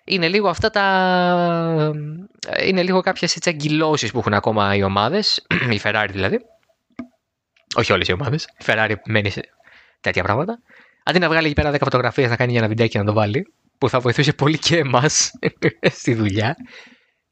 [0.04, 1.92] είναι λίγο αυτά τα...
[2.66, 5.46] είναι λίγο κάποιες έτσι αγκυλώσεις που έχουν ακόμα οι ομάδες,
[5.78, 6.40] η Ferrari δηλαδή,
[7.76, 9.42] όχι όλες οι ομάδες, η Ferrari μένει σε
[10.02, 10.60] τέτοια πράγματα,
[11.04, 13.54] αντί να βγάλει εκεί πέρα 10 φωτογραφίες να κάνει για ένα βιντεάκι να το βάλει,
[13.78, 15.32] που θα βοηθούσε πολύ και εμάς
[16.00, 16.56] στη δουλειά,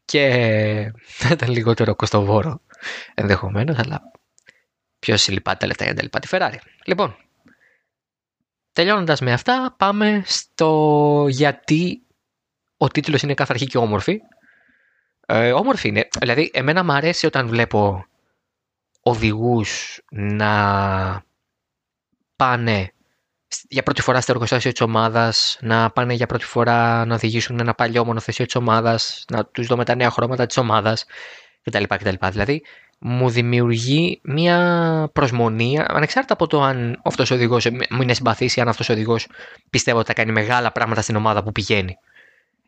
[0.05, 2.61] και θα ήταν λιγότερο κοστοβόρο
[3.13, 4.01] ενδεχομένως, αλλά
[4.99, 6.57] ποιο λυπάται τα λεφτά για να τη Ferrari.
[6.85, 7.15] Λοιπόν,
[8.71, 12.01] τελειώνοντας με αυτά, πάμε στο γιατί
[12.77, 14.19] ο τίτλος είναι καθαρχή και όμορφη.
[15.25, 16.07] Ε, όμορφη είναι.
[16.19, 18.05] Δηλαδή, εμένα μου αρέσει όταν βλέπω
[19.01, 21.23] οδηγούς να
[22.35, 22.93] πάνε
[23.67, 27.73] για πρώτη φορά στο εργοστάσιο της ομάδας, να πάνε για πρώτη φορά να οδηγήσουν ένα
[27.73, 31.05] παλιό μονοθεσίο της ομάδας, να τους δούμε τα νέα χρώματα της ομάδας
[31.63, 32.27] κτλ, κτλ.
[32.29, 32.61] Δηλαδή,
[32.99, 38.61] μου δημιουργεί μια προσμονή, ανεξάρτητα από το αν αυτός ο οδηγός μου είναι συμπαθής ή
[38.61, 39.27] αν αυτός ο οδηγός
[39.69, 41.97] πιστεύω ότι θα κάνει μεγάλα πράγματα στην ομάδα που πηγαίνει.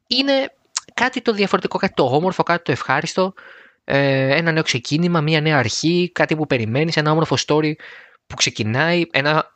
[0.08, 0.54] Είναι
[0.94, 3.34] κάτι το διαφορετικό, κάτι το όμορφο, κάτι το ευχάριστο,
[3.84, 7.74] ε, ένα νέο ξεκίνημα, μια νέα αρχή, κάτι που περιμένεις, ένα όμορφο story
[8.28, 9.52] που ξεκινάει, ένα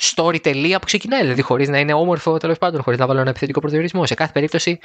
[0.00, 3.30] story τελεία που ξεκινάει, δηλαδή χωρίς να είναι όμορφο τέλος πάντων, χωρίς να βάλω ένα
[3.30, 4.06] επιθετικό προσδιορισμό.
[4.06, 4.78] Σε κάθε περίπτωση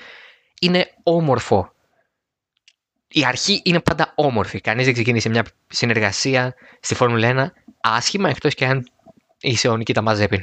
[0.61, 1.73] είναι όμορφο.
[3.07, 4.61] Η αρχή είναι πάντα όμορφη.
[4.61, 8.87] Κανείς δεν ξεκίνησε μια συνεργασία στη Φόρμουλα 1 άσχημα, εκτός και αν
[9.39, 10.41] είσαι ο Νικήτα Μαζέπιν.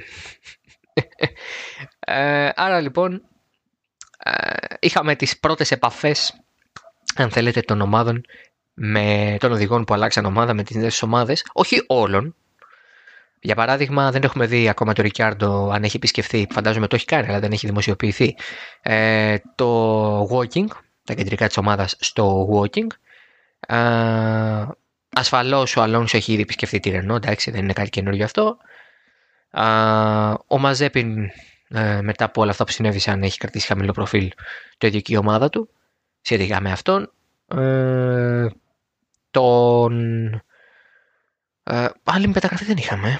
[2.00, 3.22] ε, άρα λοιπόν,
[4.18, 6.40] ε, είχαμε τις πρώτες επαφές,
[7.14, 8.24] αν θέλετε, των ομάδων
[8.74, 12.36] με των οδηγών που αλλάξαν ομάδα με τις νέες ομάδες, όχι όλων,
[13.44, 17.28] για παράδειγμα, δεν έχουμε δει ακόμα το Ρικιάρντο αν έχει επισκεφθεί, φαντάζομαι το έχει κάνει,
[17.28, 18.36] αλλά δεν έχει δημοσιοποιηθεί,
[18.82, 20.66] ε, το walking,
[21.04, 22.86] τα κεντρικά της ομάδας στο walking.
[23.66, 24.66] Ε,
[25.14, 28.56] ασφαλώς ο Αλόνσο έχει ήδη επισκεφθεί τη Ρενό, εντάξει, δεν είναι κάτι καινούργιο αυτό.
[29.50, 29.62] Ε,
[30.46, 31.30] ο Μαζέπιν,
[31.68, 34.30] ε, μετά από όλα αυτά που συνέβησαν, έχει κρατήσει χαμηλό προφίλ
[34.78, 35.68] το ίδιο και η ομάδα του,
[36.20, 37.12] σχετικά με αυτόν.
[37.56, 38.46] Ε,
[39.30, 40.42] τον
[41.64, 43.18] ε, άλλη μεταγραφή δεν είχαμε.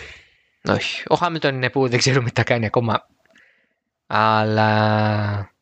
[0.64, 1.02] Όχι.
[1.06, 3.06] Ο Χάμιλτον είναι που δεν ξέρουμε τι θα κάνει ακόμα.
[4.06, 5.52] Αλλά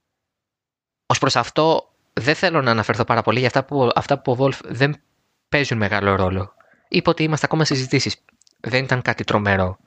[1.07, 4.35] ως προς αυτό δεν θέλω να αναφερθώ πάρα πολύ για αυτά που, αυτά που ο
[4.35, 5.01] Βόλφ δεν
[5.49, 6.55] παίζουν μεγάλο ρόλο.
[6.89, 8.17] Είπε ότι είμαστε ακόμα συζητήσεις.
[8.61, 9.79] Δεν ήταν κάτι τρομερό.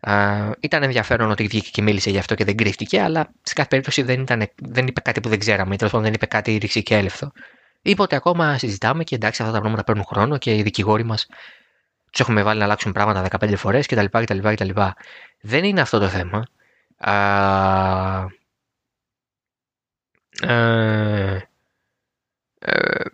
[0.00, 3.68] Uh, ήταν ενδιαφέρον ότι βγήκε και μίλησε γι' αυτό και δεν κρύφτηκε, αλλά σε κάθε
[3.68, 6.82] περίπτωση δεν, ήταν, δεν είπε κάτι που δεν ξέραμε, ή τέλος δεν είπε κάτι ρηξί
[6.82, 7.32] και έλευθο.
[7.82, 11.26] Είπε ότι ακόμα συζητάμε και εντάξει, αυτά τα πράγματα παίρνουν χρόνο και οι δικηγόροι μας
[12.16, 14.80] τους έχουμε βάλει να αλλάξουν πράγματα 15 φορές κτλ, κτλ, κτλ.
[15.40, 16.46] Δεν είναι αυτό το θέμα.
[16.96, 18.26] Α,
[20.42, 21.48] ε,
[22.58, 23.04] ε,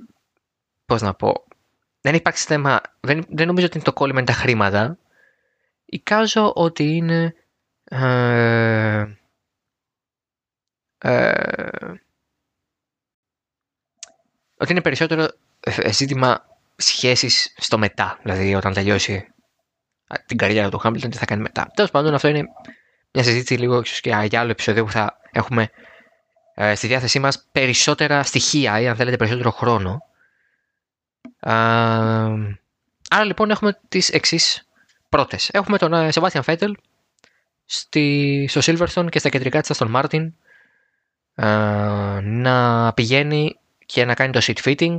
[0.86, 1.44] πώς να πω.
[2.00, 2.80] Δεν υπάρχει θέμα.
[3.00, 4.98] Δεν, δεν νομίζω ότι είναι το κόλλημα είναι τα χρήματα.
[5.84, 7.34] Εικάζω ότι είναι.
[7.84, 9.06] Ε,
[10.98, 11.94] ε,
[14.56, 15.28] ότι είναι περισσότερο
[15.90, 16.51] ζήτημα
[16.84, 18.18] σχέσεις στο μετά.
[18.22, 19.32] Δηλαδή όταν τελειώσει
[20.26, 21.70] την καριέρα του Χάμπιλτον, τι θα κάνει μετά.
[21.74, 22.44] Τέλος πάντων, αυτό είναι
[23.12, 25.70] μια συζήτηση λίγο ίσως και για άλλο επεισόδιο που θα έχουμε
[26.54, 30.02] ε, στη διάθεσή μας περισσότερα στοιχεία ή αν θέλετε περισσότερο χρόνο.
[31.40, 34.68] άρα λοιπόν έχουμε τις εξής
[35.08, 35.50] πρώτες.
[35.52, 36.76] Έχουμε τον Σεβάστιαν Φέτελ
[38.46, 40.34] στο Silverstone και στα κεντρικά της στον Μάρτιν
[42.22, 44.98] να πηγαίνει και να κάνει το seat fitting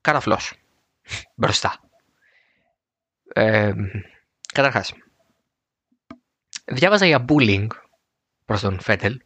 [0.00, 0.52] καραφλός.
[1.34, 1.80] μπροστά.
[3.32, 3.72] Ε,
[4.52, 4.92] καταρχάς,
[6.64, 7.66] διάβαζα για bullying
[8.44, 9.20] προς τον Φέτελ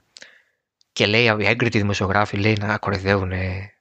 [0.92, 3.32] και λέει οι έγκριτοι δημοσιογράφοι λέει να κοροϊδεύουν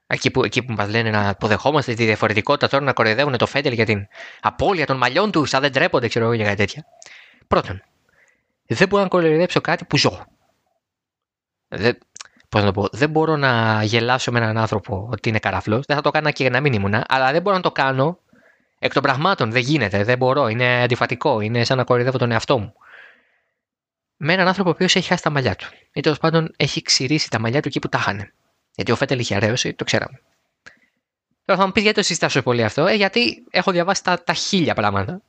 [0.07, 3.73] εκεί που, εκεί που μας λένε να αποδεχόμαστε τη διαφορετικότητα τώρα να κοροϊδεύουν το Φέτελ
[3.73, 4.07] για την
[4.41, 6.85] απώλεια των μαλλιών του, σαν δεν τρέπονται, ξέρω εγώ για κάτι τέτοια.
[7.47, 7.83] Πρώτον,
[8.65, 10.25] δεν μπορώ να κοροϊδέψω κάτι που ζω.
[11.67, 11.97] Δεν,
[12.49, 15.85] πώς να πω, δεν μπορώ να γελάσω με έναν άνθρωπο ότι είναι καραφλός.
[15.85, 18.19] Δεν θα το κάνω και για να μην ήμουν, αλλά δεν μπορώ να το κάνω
[18.79, 19.51] εκ των πραγμάτων.
[19.51, 20.47] Δεν γίνεται, δεν μπορώ.
[20.47, 21.39] Είναι αντιφατικό.
[21.39, 22.73] Είναι σαν να κοροϊδεύω τον εαυτό μου.
[24.17, 25.67] Με έναν άνθρωπο ο οποίος έχει χάσει τα μαλλιά του.
[25.93, 28.31] Ή τέλος πάντων έχει ξηρίσει τα μαλλιά του εκεί που τα είχαν.
[28.75, 30.21] Γιατί ο Φέτελ είχε αρέωση, το ξέραμε.
[31.45, 34.33] Τώρα θα μου πεις γιατί το συζητάσω πολύ αυτό, ε, γιατί έχω διαβάσει τα, τα
[34.33, 35.21] χίλια πράγματα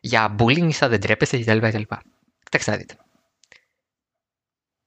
[0.00, 1.82] για bullying, θα δεν τρέπεστε κτλ.
[2.42, 2.94] Κοιτάξτε να δείτε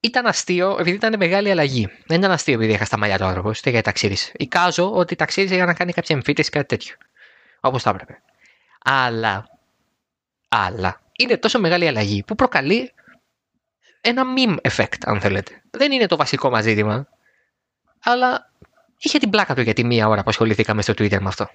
[0.01, 1.89] ήταν αστείο επειδή ήταν μεγάλη αλλαγή.
[2.05, 4.31] Δεν ήταν αστείο επειδή είχα στα μαλλιά του άνθρωπος, είτε γιατί ταξίρισε.
[4.35, 6.95] Εικάζω ότι ταξίρισε για να κάνει κάποια εμφύτηση ή κάτι τέτοιο.
[7.59, 8.21] Όπως θα έπρεπε.
[8.83, 9.47] Αλλά,
[10.49, 12.93] αλλά, είναι τόσο μεγάλη αλλαγή που προκαλεί
[14.01, 15.61] ένα meme effect, αν θέλετε.
[15.71, 17.07] Δεν είναι το βασικό μας ζήτημα,
[18.03, 18.51] αλλά
[18.97, 21.49] είχε την πλάκα του για τη μία ώρα που ασχοληθήκαμε στο Twitter με αυτό.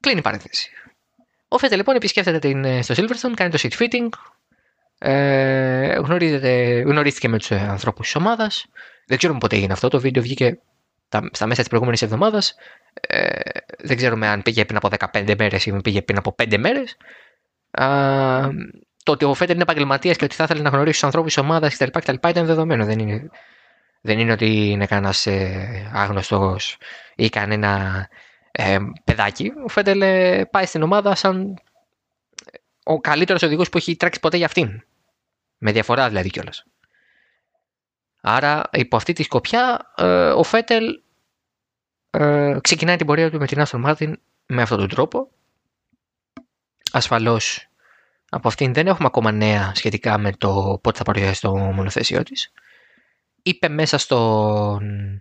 [0.00, 0.70] Κλείνει η παρένθεση.
[1.48, 4.08] Ο Φέτε λοιπόν επισκέφτεται την, ε, στο Silverstone, κάνει το seat fitting,
[4.98, 5.94] ε,
[6.84, 8.66] γνωρίστηκε με τους ανθρώπους της ομάδας.
[9.06, 9.88] Δεν ξέρουμε πότε έγινε αυτό.
[9.88, 10.58] Το βίντεο βγήκε
[11.32, 12.54] στα μέσα της προηγούμενης εβδομάδας.
[13.00, 13.40] Ε,
[13.78, 16.96] δεν ξέρουμε αν πήγε πριν από 15 μέρες ή πήγε πριν από 5 μέρες.
[19.02, 21.42] Το ότι ο Φέτερ είναι επαγγελματίας και ότι θα ήθελε να γνωρίσει τους ανθρώπους της
[21.42, 22.84] ομάδας κτλ, ήταν δεδομένο.
[22.84, 23.30] Δεν είναι,
[24.00, 26.76] δεν είναι ότι είναι κανένας ε, άγνωστος
[27.16, 28.08] ή κανένα
[28.50, 29.52] ε, παιδάκι.
[29.64, 30.02] Ο Φέντελ
[30.50, 31.58] πάει στην ομάδα σαν
[32.88, 34.82] ο καλύτερος οδηγός που έχει τρέξει ποτέ για αυτήν.
[35.58, 36.64] Με διαφορά δηλαδή κιόλας.
[38.20, 41.00] Άρα υπό αυτή τη σκοπιά ε, ο Φέτελ
[42.10, 44.12] ε, ξεκινάει την πορεία του με την Aston Martin
[44.46, 45.30] με αυτόν τον τρόπο.
[46.92, 47.68] Ασφαλώς
[48.30, 52.52] από αυτήν δεν έχουμε ακόμα νέα σχετικά με το πότε θα παρουσιάσει το μονοθέσιό της.
[53.42, 55.18] Είπε μέσα στον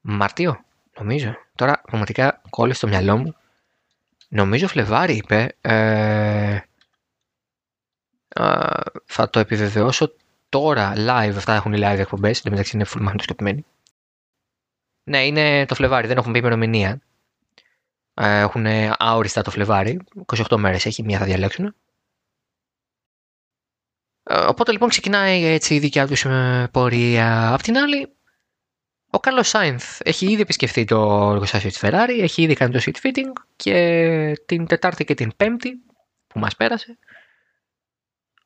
[0.00, 0.64] Μαρτίο,
[0.98, 1.34] νομίζω.
[1.54, 3.34] Τώρα πραγματικά κόλλησε στο μυαλό μου.
[4.28, 5.56] Νομίζω Φλεβάρι είπε.
[5.60, 6.60] Ε,
[9.04, 10.14] θα το επιβεβαιώσω
[10.48, 11.34] τώρα live.
[11.36, 12.36] Αυτά έχουν live εκπομπές.
[12.36, 13.64] Εν τω μεταξύ είναι full μαγνητοσκοπημένοι.
[15.04, 17.00] Ναι, είναι το Φλεβάρι, δεν έχουν πει ημερομηνία.
[18.14, 18.66] Έχουν
[18.98, 20.00] αόριστα το Φλεβάρι.
[20.36, 21.74] 28 μέρες έχει, μία θα διαλέξουν.
[24.22, 27.52] Οπότε λοιπόν ξεκινάει έτσι η δικιά τους ε, πορεία.
[27.52, 28.12] Απ' την άλλη,
[29.10, 33.06] ο Κάρλο Σάινθ έχει ήδη επισκεφθεί το εργοστάσιο της Ferrari, έχει ήδη κάνει το seat
[33.06, 35.82] fitting και την Τετάρτη και την Πέμπτη
[36.26, 36.98] που μας πέρασε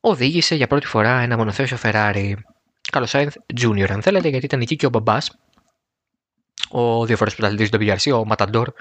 [0.09, 2.35] οδήγησε για πρώτη φορά ένα μονοθέσιο Ferrari
[2.92, 3.29] Carlos Sainz
[3.61, 5.38] Junior αν θέλετε γιατί ήταν εκεί και ο μπαμπάς
[6.69, 8.73] ο δύο φορές πρωταθλητής του WRC, ο Ματαντόρ,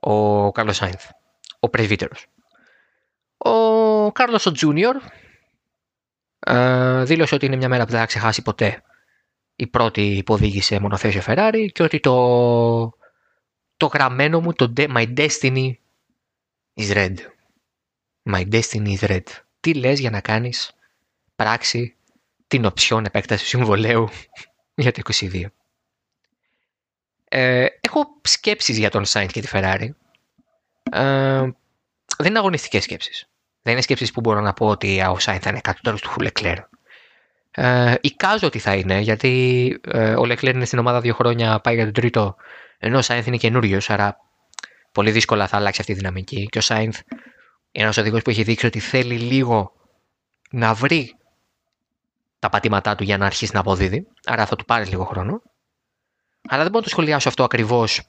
[0.00, 1.08] ο Carlos Sainz,
[1.60, 2.26] ο πρεσβύτερος.
[3.36, 4.94] Ο Carlos ο Junior
[6.38, 8.82] ε, δήλωσε ότι είναι μια μέρα που δεν θα ξεχάσει ποτέ
[9.56, 12.14] η πρώτη που οδήγησε μονοθέσιο Ferrari και ότι το,
[13.76, 15.72] το γραμμένο μου, το My Destiny
[16.74, 17.14] is red.
[18.30, 19.22] My Destiny is red
[19.60, 20.70] τι λες για να κάνεις
[21.36, 21.94] πράξη
[22.46, 24.08] την οψιόν επέκταση συμβολέου
[24.74, 25.44] για το 22.
[27.28, 29.88] Ε, έχω σκέψεις για τον Σάιντ και τη Ferrari.
[30.92, 31.48] Ε,
[32.18, 33.28] δεν είναι αγωνιστικές σκέψεις.
[33.62, 36.58] Δεν είναι σκέψεις που μπορώ να πω ότι ο Σάιντ θα είναι κάτω του Χουλεκλέρ.
[37.50, 41.74] Ε, εικάζω ότι θα είναι, γιατί ε, ο Λεκλέρ είναι στην ομάδα δύο χρόνια, πάει
[41.74, 42.36] για τον τρίτο,
[42.78, 44.16] ενώ ο Σάινθ είναι καινούριο, άρα
[44.92, 46.46] πολύ δύσκολα θα αλλάξει αυτή η δυναμική.
[46.50, 47.00] Και ο Σάινθ
[47.72, 49.72] ένας οδηγός που έχει δείξει ότι θέλει λίγο
[50.50, 51.16] να βρει
[52.38, 54.06] τα πατήματά του για να αρχίσει να αποδίδει.
[54.24, 55.42] Άρα θα του πάρει λίγο χρόνο.
[56.48, 58.02] Αλλά δεν μπορώ να το σχολιάσω αυτό ακριβώς.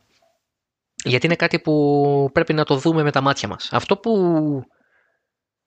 [1.03, 3.69] Γιατί είναι κάτι που πρέπει να το δούμε με τα μάτια μας.
[3.71, 4.13] Αυτό που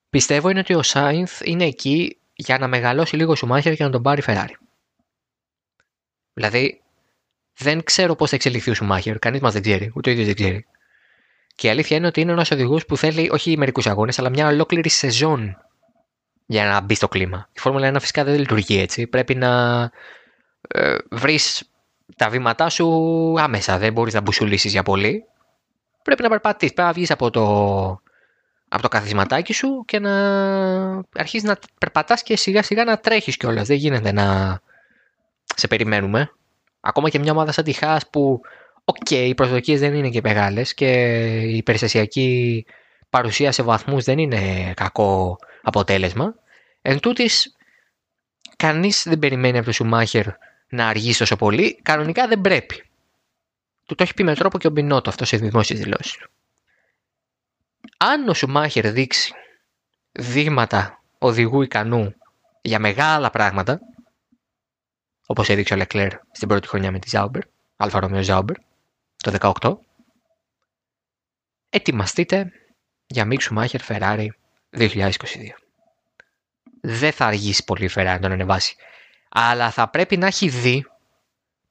[0.09, 3.89] πιστεύω είναι ότι ο Σάινθ είναι εκεί για να μεγαλώσει λίγο σου μάχη και να
[3.89, 4.53] τον πάρει Ferrari.
[6.33, 6.81] Δηλαδή,
[7.57, 9.19] δεν ξέρω πώς θα εξελιχθεί ο Σουμάχερ.
[9.19, 10.65] Κανείς μας δεν ξέρει, ούτε ο ίδιος δεν ξέρει.
[11.55, 14.47] Και η αλήθεια είναι ότι είναι ένας οδηγός που θέλει όχι μερικούς αγώνες, αλλά μια
[14.47, 15.57] ολόκληρη σεζόν
[16.45, 17.49] για να μπει στο κλίμα.
[17.53, 19.07] Η Φόρμουλα 1 φυσικά δεν λειτουργεί έτσι.
[19.07, 19.81] Πρέπει να
[20.67, 21.69] ε, βρεις
[22.15, 22.85] τα βήματά σου
[23.37, 23.77] άμεσα.
[23.77, 25.25] Δεν μπορείς να μπουσουλήσεις για πολύ.
[26.03, 26.73] Πρέπει να περπατήσεις.
[26.73, 27.45] Πρέπει να βγεις από το,
[28.67, 30.13] από το καθισματάκι σου και να
[31.15, 33.67] αρχίσεις να περπατάς και σιγά σιγά να τρέχεις κιόλας.
[33.67, 34.59] Δεν γίνεται να
[35.55, 36.31] σε περιμένουμε.
[36.79, 38.41] Ακόμα και μια ομάδα σαν τη Haas που
[38.85, 40.91] Οκ, οι προσδοκίες δεν είναι και μεγάλες και
[41.41, 42.65] η περιστασιακή
[43.09, 46.35] παρουσία σε βαθμούς δεν είναι κακό αποτέλεσμα.
[46.81, 47.55] Εν τούτοις,
[48.55, 50.25] κανείς δεν περιμένει από τον Σουμάχερ
[50.69, 51.79] να αργήσει τόσο πολύ.
[51.81, 52.83] Κανονικά δεν πρέπει.
[53.85, 56.29] Του το έχει πει με τρόπο και ο Μπινότο αυτό σε δημόσιες δηλώσεις του.
[57.97, 59.33] αν ο Σουμάχερ δείξει
[60.11, 62.15] δείγματα οδηγού ικανού
[62.61, 63.79] για μεγάλα πράγματα,
[65.25, 67.41] όπως έδειξε ο Λεκλέρ στην πρώτη χρονιά με τη Sauber,
[67.77, 68.55] Alfa Romeo Sauber,
[69.31, 69.77] το 18,
[71.69, 72.51] ετοιμαστείτε
[73.07, 74.27] για Μίξου Μάχερ Ferrari
[74.71, 75.09] 2022.
[76.81, 78.75] Δεν θα αργήσει πολύ η Ferrari να τον ανεβάσει.
[79.29, 80.85] Αλλά θα πρέπει να έχει δει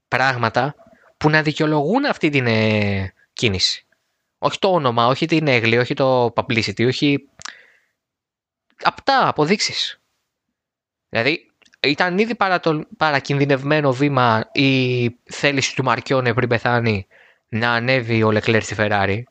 [0.09, 0.75] πράγματα
[1.17, 3.87] που να δικαιολογούν αυτή την ε, κίνηση.
[4.39, 7.29] Όχι το όνομα, όχι την έγκλη, όχι το publicity, όχι
[8.83, 10.01] απτά αποδείξεις.
[11.09, 17.07] Δηλαδή, ήταν ήδη παρα το παρακινδυνευμένο βήμα η θέληση του Μαρκιόνε πριν πεθάνει
[17.55, 19.23] να ανέβει ο Λεκλέρ στη Ferrari,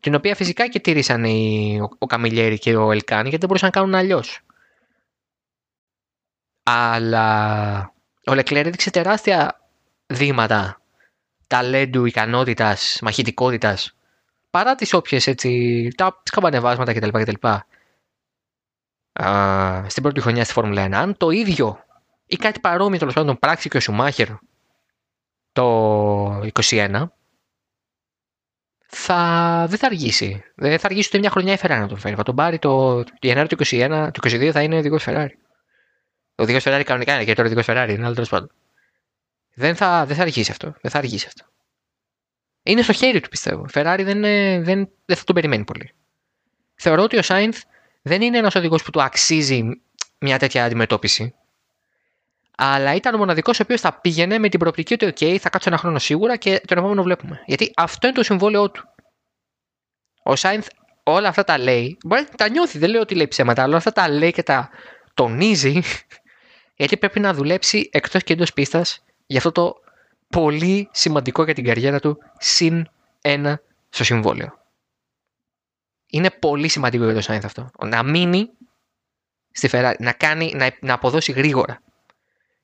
[0.00, 3.80] την οποία φυσικά και τήρησαν οι, ο Καμιλιέρη και ο Ελκάνη γιατί δεν μπορούσαν να
[3.80, 4.40] κάνουν αλλιώς.
[6.62, 7.92] Αλλά
[8.26, 9.60] ο Λεκλέρ έδειξε τεράστια
[10.06, 10.80] δείγματα
[11.46, 13.92] ταλέντου, ικανότητας, μαχητικότητας
[14.50, 17.08] παρά τις όποιες έτσι, τα σκαμπανεβάσματα κτλ.
[17.08, 17.46] κτλ.
[19.22, 20.92] Α, στην πρώτη χρονιά στη Φόρμουλα 1.
[20.92, 21.84] Αν το ίδιο
[22.26, 24.28] ή κάτι παρόμοιο τέλος πάντων πράξει και ο Σουμάχερ
[25.52, 27.08] το 21,
[28.90, 30.44] θα, δεν θα αργήσει.
[30.54, 32.14] Δεν θα αργήσει ούτε μια χρονιά η Ferrari να τον φέρει.
[32.14, 35.32] Θα τον πάρει το Ιανουάριο του 21, το 22 θα είναι οδηγό Ferrari.
[36.34, 38.50] Ο οδηγό Ferrari κανονικά είναι και τώρα οδηγό Ferrari, είναι άλλο τέλος πάντων.
[39.54, 40.74] Δεν θα, δεν θα αργήσει αυτό.
[40.80, 41.44] Δεν θα αργήσει αυτό.
[42.62, 43.64] Είναι στο χέρι του πιστεύω.
[43.64, 44.20] Η Ferrari δεν,
[44.64, 45.94] δεν, δεν θα τον περιμένει πολύ.
[46.74, 47.62] Θεωρώ ότι ο Σάινθ
[48.02, 49.62] δεν είναι ένας οδηγός που του αξίζει
[50.18, 51.34] μια τέτοια αντιμετώπιση.
[52.60, 55.68] Αλλά ήταν ο μοναδικός ο οποίος θα πήγαινε με την προοπτική ότι, OK, θα κάτσω
[55.68, 57.42] ένα χρόνο σίγουρα και τον επόμενο βλέπουμε.
[57.46, 58.88] Γιατί αυτό είναι το συμβόλαιό του.
[60.22, 60.66] Ο Σάινθ
[61.02, 61.98] όλα αυτά τα λέει.
[62.04, 64.42] Μπορεί να τα νιώθει, δεν λέω ότι λέει ψέματα, αλλά όλα αυτά τα λέει και
[64.42, 64.70] τα
[65.14, 65.80] τονίζει.
[66.76, 69.74] Γιατί πρέπει να δουλέψει εκτός και εντός πίστας για αυτό το
[70.28, 72.88] πολύ σημαντικό για την καριέρα του συν
[73.20, 74.58] ένα στο συμβόλαιο.
[76.06, 77.70] Είναι πολύ σημαντικό για το Σάινθ αυτό.
[77.84, 78.50] Να μείνει
[79.50, 81.82] στη Ferrari, να, κάνει, να, να αποδώσει γρήγορα.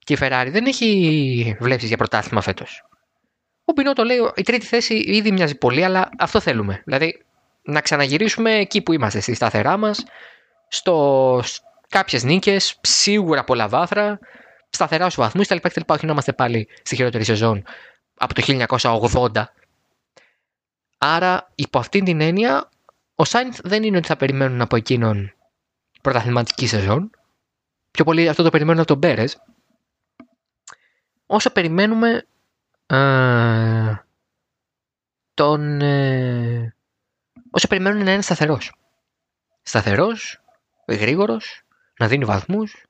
[0.05, 2.85] Και η Ferrari δεν έχει βλέψεις για πρωτάθλημα φέτος.
[3.64, 6.83] Ο Μπινό το λέει, η τρίτη θέση ήδη μοιάζει πολύ, αλλά αυτό θέλουμε.
[6.85, 7.25] Δηλαδή
[7.62, 10.05] να ξαναγυρίσουμε εκεί που είμαστε, στη σταθερά μας,
[10.69, 11.43] στο
[11.88, 14.19] κάποιες νίκες, σίγουρα πολλά βάθρα,
[14.69, 15.81] σταθερά στους βαθμούς κτλ.
[15.87, 17.64] Όχι να είμαστε πάλι στη χειρότερη σεζόν
[18.14, 19.45] από το 1980.
[20.99, 22.69] Άρα, υπό αυτήν την έννοια,
[23.14, 25.33] ο Σάινθ δεν είναι ότι θα περιμένουν από εκείνον
[26.03, 27.11] πρωταθληματική σεζόν.
[27.90, 29.25] Πιο πολύ αυτό το περιμένουν από τον Μπέρε.
[31.27, 32.27] Όσο περιμένουμε
[32.87, 33.95] ε,
[35.35, 35.81] τον.
[35.81, 36.75] Ε,
[37.51, 38.75] όσο περιμένουν να είναι σταθερός.
[39.63, 40.43] Σταθερός,
[40.89, 41.63] γρήγορος,
[41.99, 42.87] να δίνει βαθμούς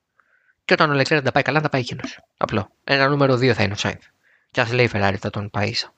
[0.65, 2.19] και όταν ο Λεκλέρ δεν τα πάει καλά, θα πάει εκείνος.
[2.37, 2.69] Απλό.
[2.83, 4.05] Ένα νούμερο 2 θα είναι ο Σάινθ.
[4.51, 5.93] Και ας λέει η Ferrari θα τον πάει ίσα.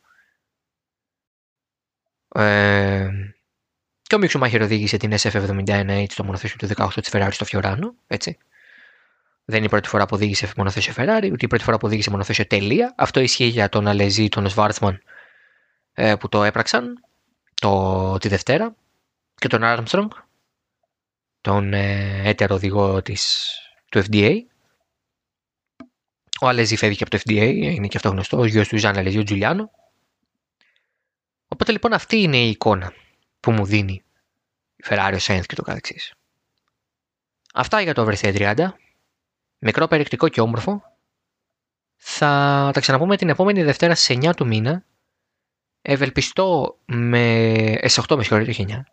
[2.36, 3.10] Ε,
[4.02, 7.96] και ο Μίξου Μάχερ οδήγησε την SF71H στο μονοθέσιο του 18 της Ferrari στο Φιωράνο.
[8.08, 8.38] Έτσι.
[9.50, 12.10] Δεν είναι η πρώτη φορά που οδήγησε μονοθέσιο Ferrari, ούτε η πρώτη φορά που οδήγησε
[12.10, 12.94] μονοθέσιο τελεία.
[12.98, 15.02] Αυτό ισχύει για τον Αλεζή, τον Σβάρτσμαν
[15.94, 17.06] ε, που το έπραξαν
[17.54, 18.76] το, τη Δευτέρα
[19.36, 20.08] και τον Armstrong,
[21.42, 23.52] τον ε, έτερο οδηγό της,
[23.90, 24.36] του FDA.
[26.42, 29.18] Ο Αλεζή φεύγει από το FDA, είναι και αυτό γνωστό, ο γιος του Ζαν Αλεζή,
[29.18, 29.72] ο Τζουλιάνο.
[31.48, 32.94] Οπότε λοιπόν αυτή είναι η εικόνα
[33.40, 34.04] που μου δίνει
[34.76, 36.14] η Ferrari, ο Sainz και το καθεξής.
[37.54, 38.68] Αυτά για το Overstay 30.
[39.60, 40.82] Μικρό περιεκτικό και όμορφο.
[41.96, 44.86] Θα τα ξαναπούμε την επόμενη Δευτέρα στις 9 του μήνα.
[45.82, 47.44] Ευελπιστώ με...
[47.72, 48.84] Ε, 8 με συγχωρείτε, 9.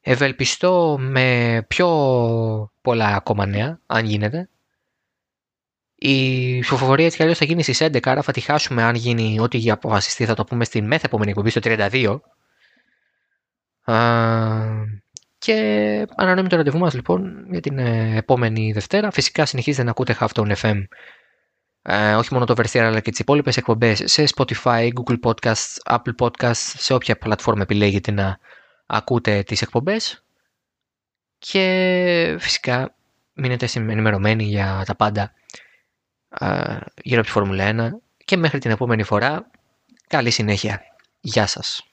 [0.00, 1.88] Ευελπιστώ με πιο
[2.82, 4.48] πολλά ακόμα νέα, αν γίνεται.
[5.94, 9.40] Η ψηφοφορία έτσι κι αλλιώς θα γίνει στις 11, άρα θα τη χάσουμε αν γίνει
[9.40, 10.24] ό,τι αποφασιστεί.
[10.24, 12.20] Θα το πούμε στην μέθε επόμενη εκπομπή στο 32.
[15.40, 15.54] Και
[16.16, 19.10] ανανεώνουμε το ραντεβού μας λοιπόν για την ε, επόμενη Δευτέρα.
[19.10, 20.82] Φυσικά συνεχίζετε να ακούτε Halftone FM
[21.82, 26.14] ε, όχι μόνο το Vertier αλλά και τις υπόλοιπες εκπομπές σε Spotify, Google Podcasts, Apple
[26.18, 28.38] Podcasts, σε όποια πλατφόρμα επιλέγετε να
[28.86, 30.24] ακούτε τις εκπομπές
[31.38, 32.94] και φυσικά
[33.32, 35.32] μείνετε ενημερωμένοι για τα πάντα
[37.02, 39.50] γύρω από τη Φόρμουλα 1 και μέχρι την επόμενη φορά
[40.06, 40.82] καλή συνέχεια.
[41.20, 41.89] Γεια σας.